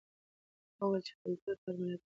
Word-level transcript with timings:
هغه 0.73 0.85
وویل 0.87 1.01
چې 1.07 1.13
کلتور 1.21 1.53
د 1.55 1.61
هر 1.65 1.75
ملت 1.79 1.99
روح 1.99 2.01
وي. 2.01 2.07